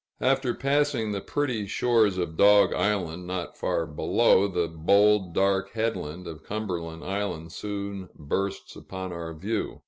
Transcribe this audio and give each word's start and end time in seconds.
After 0.21 0.55
passing 0.55 1.11
the 1.11 1.21
pretty 1.21 1.67
shores 1.67 2.17
of 2.17 2.35
Dog 2.35 2.73
Island, 2.73 3.27
not 3.27 3.55
far 3.55 3.85
below, 3.85 4.47
the 4.47 4.67
bold, 4.67 5.35
dark 5.35 5.73
headland 5.73 6.25
of 6.25 6.43
Cumberland 6.43 7.03
Island 7.03 7.51
soon 7.51 8.09
bursts 8.17 8.75
upon 8.75 9.13
our 9.13 9.31
view. 9.35 9.79